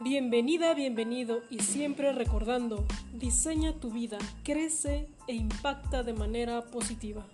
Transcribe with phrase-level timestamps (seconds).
[0.00, 7.26] Bienvenida, bienvenido y siempre recordando, diseña tu vida, crece e impacta de manera positiva.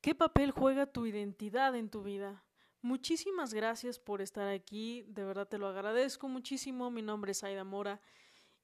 [0.00, 2.42] ¿Qué papel juega tu identidad en tu vida?
[2.80, 6.90] Muchísimas gracias por estar aquí, de verdad te lo agradezco muchísimo.
[6.90, 8.00] Mi nombre es Aida Mora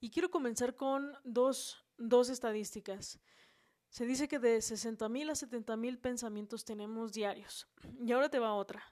[0.00, 3.20] y quiero comenzar con dos, dos estadísticas.
[3.92, 7.68] Se dice que de 60.000 a 70.000 pensamientos tenemos diarios.
[8.02, 8.82] Y ahora te va otra.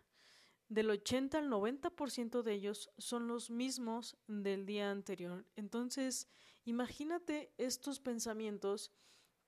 [0.68, 5.46] Del 80 al 90% de ellos son los mismos del día anterior.
[5.56, 6.28] Entonces,
[6.66, 8.92] imagínate estos pensamientos,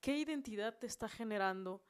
[0.01, 1.83] qué identidad te está generando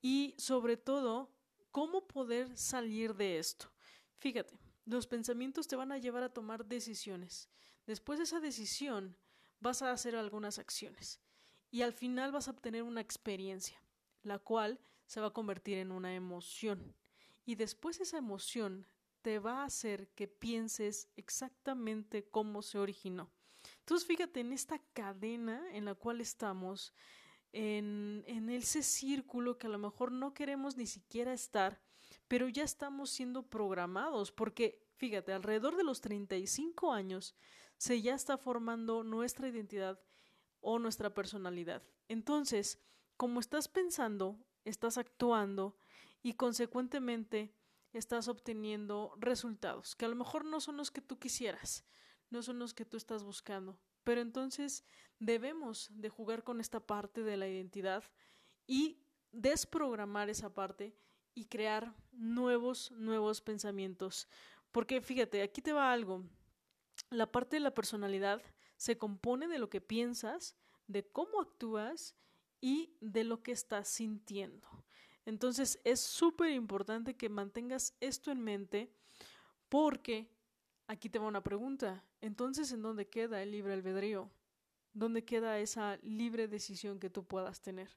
[0.00, 1.32] y sobre todo,
[1.72, 3.72] cómo poder salir de esto.
[4.18, 7.48] Fíjate, los pensamientos te van a llevar a tomar decisiones.
[7.88, 9.16] Después de esa decisión,
[9.58, 11.20] vas a hacer algunas acciones
[11.70, 13.80] y al final vas a obtener una experiencia,
[14.22, 16.94] la cual se va a convertir en una emoción.
[17.44, 18.86] Y después esa emoción
[19.22, 23.30] te va a hacer que pienses exactamente cómo se originó.
[23.80, 26.94] Entonces fíjate en esta cadena en la cual estamos,
[27.52, 31.80] en, en ese círculo que a lo mejor no queremos ni siquiera estar,
[32.28, 37.34] pero ya estamos siendo programados, porque fíjate, alrededor de los 35 años
[37.76, 40.00] se ya está formando nuestra identidad
[40.60, 41.82] o nuestra personalidad.
[42.08, 42.78] Entonces,
[43.16, 45.76] como estás pensando, estás actuando
[46.22, 47.54] y consecuentemente
[47.92, 51.84] estás obteniendo resultados que a lo mejor no son los que tú quisieras,
[52.30, 53.78] no son los que tú estás buscando.
[54.04, 54.84] Pero entonces
[55.18, 58.04] debemos de jugar con esta parte de la identidad
[58.66, 60.96] y desprogramar esa parte
[61.34, 64.28] y crear nuevos, nuevos pensamientos.
[64.72, 66.24] Porque fíjate, aquí te va algo.
[67.10, 68.40] La parte de la personalidad
[68.76, 72.14] se compone de lo que piensas, de cómo actúas
[72.60, 74.68] y de lo que estás sintiendo.
[75.24, 78.92] Entonces es súper importante que mantengas esto en mente
[79.68, 80.30] porque
[80.86, 82.04] aquí te va una pregunta.
[82.20, 84.30] Entonces, ¿en dónde queda el libre albedrío?
[84.92, 87.96] ¿Dónde queda esa libre decisión que tú puedas tener?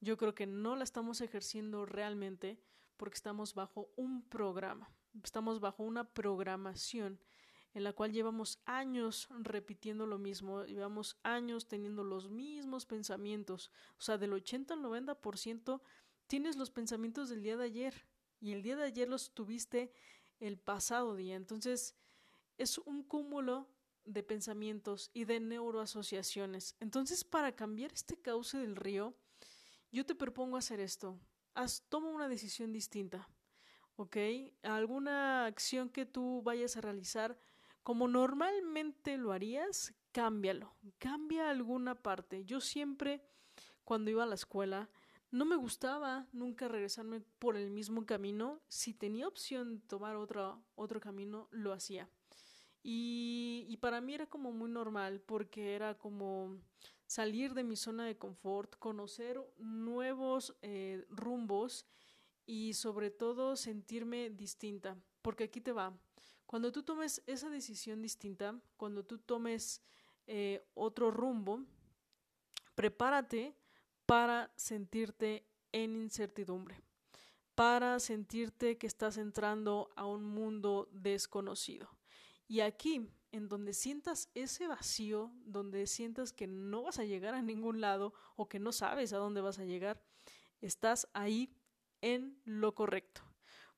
[0.00, 2.60] Yo creo que no la estamos ejerciendo realmente
[2.96, 4.90] porque estamos bajo un programa,
[5.22, 7.20] estamos bajo una programación
[7.74, 13.70] en la cual llevamos años repitiendo lo mismo, llevamos años teniendo los mismos pensamientos.
[13.98, 15.80] O sea, del 80 al 90%
[16.26, 18.06] tienes los pensamientos del día de ayer
[18.40, 19.92] y el día de ayer los tuviste
[20.40, 21.36] el pasado día.
[21.36, 21.94] Entonces,
[22.58, 23.68] es un cúmulo
[24.04, 26.76] de pensamientos y de neuroasociaciones.
[26.80, 29.14] Entonces, para cambiar este cauce del río,
[29.90, 31.18] yo te propongo hacer esto.
[31.54, 33.28] Haz, toma una decisión distinta.
[33.96, 34.16] ¿Ok?
[34.62, 37.38] Alguna acción que tú vayas a realizar,
[37.82, 42.44] como normalmente lo harías, cámbialo, cambia alguna parte.
[42.44, 43.22] Yo siempre,
[43.84, 44.90] cuando iba a la escuela,
[45.30, 48.60] no me gustaba nunca regresarme por el mismo camino.
[48.68, 52.08] Si tenía opción de tomar otro, otro camino, lo hacía.
[52.82, 56.58] Y, para mí era como muy normal porque era como
[57.06, 61.86] salir de mi zona de confort, conocer nuevos eh, rumbos
[62.44, 64.96] y sobre todo sentirme distinta.
[65.22, 65.96] Porque aquí te va.
[66.52, 69.80] Cuando tú tomes esa decisión distinta, cuando tú tomes
[70.26, 71.64] eh, otro rumbo,
[72.74, 73.56] prepárate
[74.04, 76.78] para sentirte en incertidumbre,
[77.54, 81.88] para sentirte que estás entrando a un mundo desconocido.
[82.46, 87.40] Y aquí, en donde sientas ese vacío, donde sientas que no vas a llegar a
[87.40, 90.04] ningún lado o que no sabes a dónde vas a llegar,
[90.60, 91.56] estás ahí
[92.02, 93.31] en lo correcto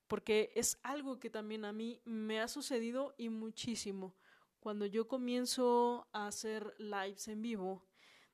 [0.06, 4.14] porque es algo que también a mí me ha sucedido y muchísimo.
[4.60, 7.86] Cuando yo comienzo a hacer lives en vivo,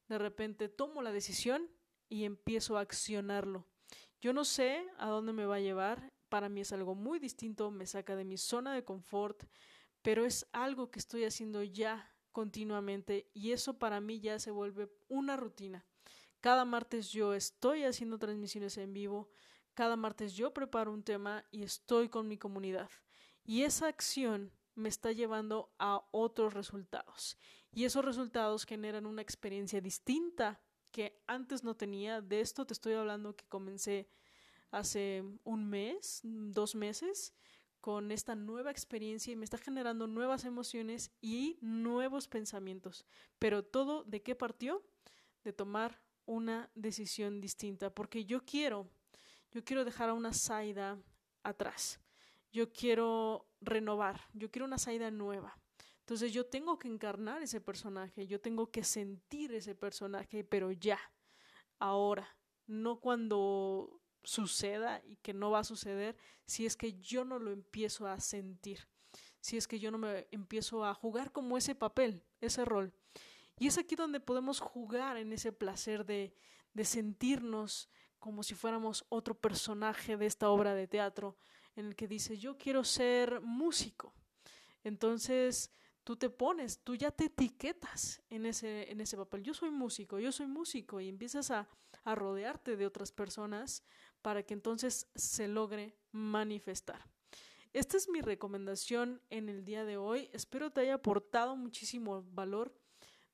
[0.08, 1.68] de repente tomo la decisión
[2.08, 3.66] y empiezo a accionarlo.
[4.20, 7.70] Yo no sé a dónde me va a llevar, para mí es algo muy distinto,
[7.70, 9.44] me saca de mi zona de confort,
[10.02, 14.90] pero es algo que estoy haciendo ya continuamente y eso para mí ya se vuelve
[15.08, 15.86] una rutina.
[16.40, 19.30] Cada martes yo estoy haciendo transmisiones en vivo,
[19.74, 22.90] cada martes yo preparo un tema y estoy con mi comunidad.
[23.44, 27.36] Y esa acción me está llevando a otros resultados.
[27.72, 32.20] Y esos resultados generan una experiencia distinta que antes no tenía.
[32.20, 34.08] De esto te estoy hablando que comencé
[34.70, 37.34] hace un mes, dos meses,
[37.80, 43.06] con esta nueva experiencia y me está generando nuevas emociones y nuevos pensamientos.
[43.38, 44.84] Pero todo de qué partió?
[45.44, 48.88] De tomar una decisión distinta, porque yo quiero
[49.50, 50.98] yo quiero dejar a una Saida
[51.42, 52.00] atrás.
[52.52, 54.20] Yo quiero renovar.
[54.32, 55.58] Yo quiero una Saida nueva.
[56.00, 58.26] Entonces yo tengo que encarnar ese personaje.
[58.26, 60.98] Yo tengo que sentir ese personaje, pero ya.
[61.78, 62.36] Ahora.
[62.66, 67.50] No cuando suceda y que no va a suceder si es que yo no lo
[67.50, 68.88] empiezo a sentir,
[69.40, 72.92] si es que yo no me empiezo a jugar como ese papel, ese rol.
[73.58, 76.34] Y es aquí donde podemos jugar en ese placer de,
[76.72, 81.36] de sentirnos como si fuéramos otro personaje de esta obra de teatro,
[81.74, 84.14] en el que dice, yo quiero ser músico.
[84.84, 85.70] Entonces,
[86.04, 89.42] tú te pones, tú ya te etiquetas en ese, en ese papel.
[89.42, 91.68] Yo soy músico, yo soy músico y empiezas a,
[92.04, 93.82] a rodearte de otras personas
[94.22, 97.04] para que entonces se logre manifestar.
[97.72, 100.28] Esta es mi recomendación en el día de hoy.
[100.32, 102.74] Espero te haya aportado muchísimo valor.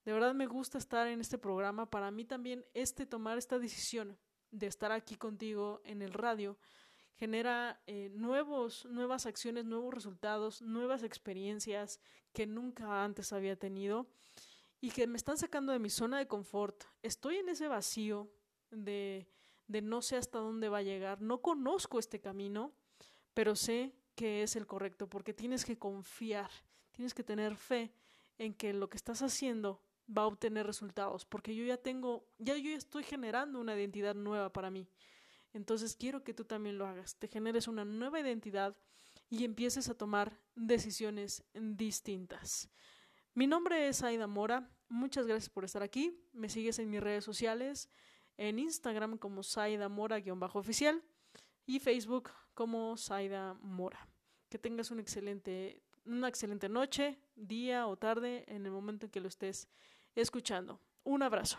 [0.05, 1.89] De verdad me gusta estar en este programa.
[1.89, 4.19] Para mí también este tomar esta decisión
[4.51, 6.57] de estar aquí contigo en el radio
[7.17, 11.99] genera eh, nuevos, nuevas acciones, nuevos resultados, nuevas experiencias
[12.33, 14.07] que nunca antes había tenido
[14.81, 16.85] y que me están sacando de mi zona de confort.
[17.03, 18.31] Estoy en ese vacío
[18.71, 19.27] de,
[19.67, 22.73] de no sé hasta dónde va a llegar, no conozco este camino,
[23.33, 26.51] pero sé que es el correcto porque tienes que confiar,
[26.93, 27.95] tienes que tener fe
[28.39, 32.57] en que lo que estás haciendo va a obtener resultados, porque yo ya tengo, ya
[32.57, 34.89] yo estoy generando una identidad nueva para mí.
[35.53, 38.77] Entonces quiero que tú también lo hagas, te generes una nueva identidad
[39.31, 42.69] y empieces a tomar decisiones distintas.
[43.35, 47.25] Mi nombre es Aida Mora, muchas gracias por estar aquí, me sigues en mis redes
[47.25, 47.91] sociales,
[48.39, 51.03] en Instagram como Saida Mora-oficial
[51.65, 54.09] y Facebook como Saida Mora.
[54.49, 59.21] Que tengas un excelente, una excelente noche, día o tarde en el momento en que
[59.21, 59.69] lo estés
[60.23, 60.81] escuchando.
[61.05, 61.59] Un abrazo.